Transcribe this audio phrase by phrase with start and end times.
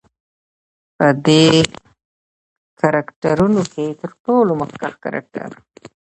[0.97, 1.45] په دې
[2.79, 5.49] کرکترونو کې تر ټولو مخکښ کرکتر